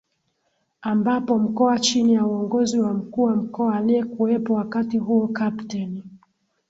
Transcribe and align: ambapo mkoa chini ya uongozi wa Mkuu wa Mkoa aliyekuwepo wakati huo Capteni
ambapo 0.81 1.39
mkoa 1.39 1.79
chini 1.79 2.13
ya 2.13 2.25
uongozi 2.25 2.79
wa 2.79 2.93
Mkuu 2.93 3.23
wa 3.23 3.35
Mkoa 3.35 3.75
aliyekuwepo 3.77 4.53
wakati 4.53 4.97
huo 4.97 5.27
Capteni 5.27 6.03